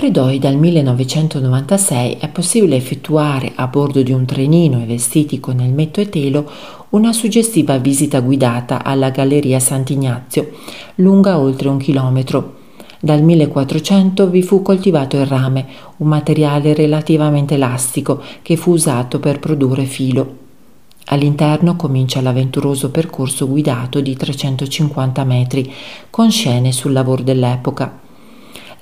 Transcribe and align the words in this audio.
Predoi 0.00 0.38
dal 0.38 0.56
1996 0.56 2.16
è 2.20 2.28
possibile 2.30 2.74
effettuare 2.74 3.52
a 3.54 3.66
bordo 3.66 4.00
di 4.00 4.12
un 4.12 4.24
trenino 4.24 4.80
e 4.80 4.86
vestiti 4.86 5.40
con 5.40 5.60
elmetto 5.60 6.00
e 6.00 6.08
telo 6.08 6.50
una 6.90 7.12
suggestiva 7.12 7.76
visita 7.76 8.20
guidata 8.20 8.82
alla 8.82 9.10
Galleria 9.10 9.60
Sant'Ignazio, 9.60 10.52
lunga 10.94 11.38
oltre 11.38 11.68
un 11.68 11.76
chilometro. 11.76 12.54
Dal 12.98 13.22
1400 13.22 14.30
vi 14.30 14.42
fu 14.42 14.62
coltivato 14.62 15.18
il 15.18 15.26
rame, 15.26 15.66
un 15.98 16.08
materiale 16.08 16.72
relativamente 16.72 17.56
elastico 17.56 18.22
che 18.40 18.56
fu 18.56 18.70
usato 18.70 19.20
per 19.20 19.38
produrre 19.38 19.84
filo. 19.84 20.36
All'interno 21.08 21.76
comincia 21.76 22.22
l'avventuroso 22.22 22.90
percorso 22.90 23.46
guidato 23.46 24.00
di 24.00 24.16
350 24.16 25.24
metri, 25.24 25.70
con 26.08 26.30
scene 26.30 26.72
sul 26.72 26.92
lavoro 26.92 27.22
dell'epoca. 27.22 28.08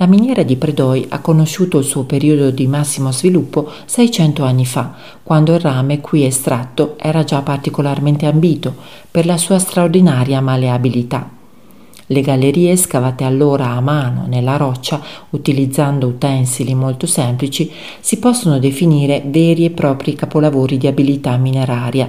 La 0.00 0.06
miniera 0.06 0.44
di 0.44 0.54
Predoi 0.54 1.06
ha 1.08 1.18
conosciuto 1.18 1.78
il 1.78 1.84
suo 1.84 2.04
periodo 2.04 2.52
di 2.52 2.68
massimo 2.68 3.10
sviluppo 3.10 3.68
600 3.84 4.44
anni 4.44 4.64
fa, 4.64 4.94
quando 5.24 5.54
il 5.54 5.58
rame 5.58 6.00
qui 6.00 6.24
estratto 6.24 6.94
era 6.96 7.24
già 7.24 7.42
particolarmente 7.42 8.24
ambito 8.26 8.76
per 9.10 9.26
la 9.26 9.36
sua 9.36 9.58
straordinaria 9.58 10.40
maleabilità. 10.40 11.28
Le 12.06 12.20
gallerie 12.20 12.76
scavate 12.76 13.24
allora 13.24 13.70
a 13.70 13.80
mano 13.80 14.26
nella 14.28 14.56
roccia, 14.56 15.02
utilizzando 15.30 16.06
utensili 16.06 16.76
molto 16.76 17.06
semplici, 17.06 17.68
si 17.98 18.20
possono 18.20 18.60
definire 18.60 19.24
veri 19.26 19.64
e 19.64 19.70
propri 19.70 20.14
capolavori 20.14 20.78
di 20.78 20.86
abilità 20.86 21.36
mineraria. 21.38 22.08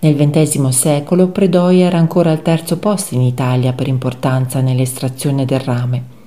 Nel 0.00 0.14
XX 0.16 0.68
secolo 0.68 1.28
Predoi 1.28 1.80
era 1.80 1.96
ancora 1.96 2.30
al 2.30 2.42
terzo 2.42 2.76
posto 2.76 3.14
in 3.14 3.22
Italia 3.22 3.72
per 3.72 3.88
importanza 3.88 4.60
nell'estrazione 4.60 5.46
del 5.46 5.60
rame. 5.60 6.18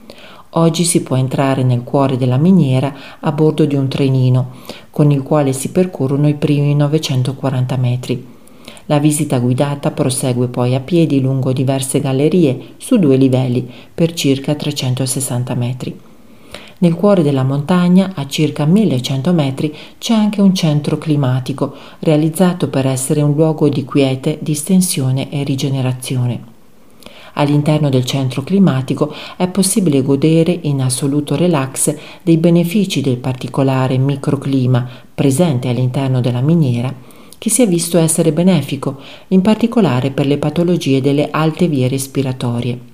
Oggi 0.55 0.83
si 0.83 1.01
può 1.01 1.15
entrare 1.15 1.63
nel 1.63 1.83
cuore 1.83 2.15
della 2.15 2.37
miniera 2.37 2.93
a 3.19 3.31
bordo 3.31 3.65
di 3.65 3.75
un 3.75 3.87
trenino, 3.87 4.51
con 4.91 5.09
il 5.09 5.23
quale 5.23 5.51
si 5.51 5.71
percorrono 5.71 6.27
i 6.27 6.35
primi 6.35 6.75
940 6.75 7.77
metri. 7.77 8.27
La 8.85 8.99
visita 8.99 9.39
guidata 9.39 9.89
prosegue 9.89 10.49
poi 10.49 10.75
a 10.75 10.79
piedi 10.79 11.21
lungo 11.21 11.53
diverse 11.53 11.99
gallerie 11.99 12.75
su 12.77 12.97
due 12.97 13.15
livelli 13.15 13.67
per 13.93 14.13
circa 14.13 14.53
360 14.53 15.55
metri. 15.55 15.99
Nel 16.79 16.93
cuore 16.93 17.23
della 17.23 17.43
montagna, 17.43 18.11
a 18.13 18.27
circa 18.27 18.65
1100 18.65 19.33
metri, 19.33 19.75
c'è 19.97 20.13
anche 20.13 20.41
un 20.41 20.53
centro 20.53 20.99
climatico, 20.99 21.73
realizzato 21.99 22.67
per 22.67 22.85
essere 22.85 23.21
un 23.21 23.33
luogo 23.33 23.69
di 23.69 23.85
quiete, 23.85 24.37
distensione 24.41 25.31
e 25.31 25.43
rigenerazione. 25.43 26.52
All'interno 27.33 27.89
del 27.89 28.05
centro 28.05 28.43
climatico 28.43 29.13
è 29.35 29.47
possibile 29.47 30.01
godere 30.01 30.57
in 30.63 30.81
assoluto 30.81 31.35
relax 31.35 31.95
dei 32.21 32.37
benefici 32.37 33.01
del 33.01 33.17
particolare 33.17 33.97
microclima 33.97 34.87
presente 35.13 35.67
all'interno 35.67 36.21
della 36.21 36.41
miniera 36.41 36.93
che 37.43 37.49
si 37.49 37.61
è 37.61 37.67
visto 37.67 37.97
essere 37.97 38.31
benefico, 38.31 39.01
in 39.27 39.41
particolare 39.41 40.11
per 40.11 40.27
le 40.27 40.37
patologie 40.37 41.01
delle 41.01 41.27
alte 41.29 41.67
vie 41.67 41.89
respiratorie. 41.89 42.92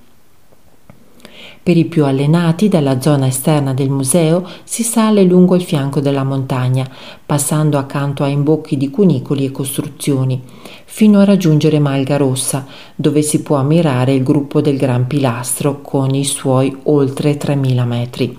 Per 1.70 1.78
i 1.78 1.84
più 1.84 2.04
allenati, 2.04 2.68
dalla 2.68 3.00
zona 3.00 3.28
esterna 3.28 3.72
del 3.72 3.90
museo 3.90 4.44
si 4.64 4.82
sale 4.82 5.22
lungo 5.22 5.54
il 5.54 5.62
fianco 5.62 6.00
della 6.00 6.24
montagna, 6.24 6.84
passando 7.24 7.78
accanto 7.78 8.24
a 8.24 8.26
imbocchi 8.26 8.76
di 8.76 8.90
cunicoli 8.90 9.44
e 9.44 9.52
costruzioni, 9.52 10.42
fino 10.84 11.20
a 11.20 11.24
raggiungere 11.24 11.78
Malga 11.78 12.16
Rossa, 12.16 12.66
dove 12.96 13.22
si 13.22 13.42
può 13.42 13.54
ammirare 13.54 14.14
il 14.14 14.24
gruppo 14.24 14.60
del 14.60 14.76
Gran 14.76 15.06
Pilastro 15.06 15.80
con 15.80 16.12
i 16.12 16.24
suoi 16.24 16.76
oltre 16.86 17.36
3000 17.36 17.84
metri. 17.84 18.36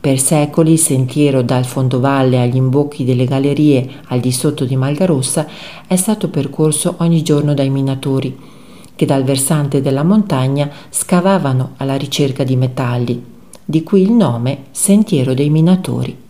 Per 0.00 0.18
secoli 0.18 0.72
il 0.72 0.80
sentiero 0.80 1.42
dal 1.42 1.64
fondovalle 1.64 2.40
agli 2.40 2.56
imbocchi 2.56 3.04
delle 3.04 3.24
gallerie 3.24 3.88
al 4.06 4.18
di 4.18 4.32
sotto 4.32 4.64
di 4.64 4.74
Malgarossa 4.74 5.46
è 5.86 5.94
stato 5.94 6.28
percorso 6.28 6.96
ogni 6.98 7.22
giorno 7.22 7.54
dai 7.54 7.70
minatori, 7.70 8.36
che 8.94 9.06
dal 9.06 9.24
versante 9.24 9.80
della 9.80 10.02
montagna 10.02 10.70
scavavano 10.88 11.72
alla 11.78 11.96
ricerca 11.96 12.44
di 12.44 12.56
metalli, 12.56 13.24
di 13.64 13.82
qui 13.82 14.02
il 14.02 14.12
nome 14.12 14.64
Sentiero 14.70 15.34
dei 15.34 15.50
Minatori. 15.50 16.21